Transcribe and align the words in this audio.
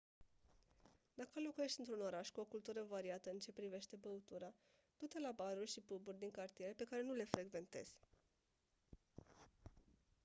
dacă 1.13 1.31
locuiești 1.39 1.79
într-un 1.79 2.01
oraș 2.01 2.29
cu 2.29 2.39
o 2.39 2.43
cultură 2.43 2.85
variată 2.89 3.29
în 3.29 3.39
ce 3.39 3.51
privește 3.51 3.95
băutura 3.95 4.53
du-te 4.97 5.19
la 5.19 5.31
baruri 5.31 5.71
și 5.71 5.79
pub-uri 5.79 6.19
din 6.19 6.31
cartiere 6.31 6.71
pe 6.73 6.83
care 6.83 7.01
nu 7.01 7.13
le 7.13 7.23
frecventezi 7.25 7.95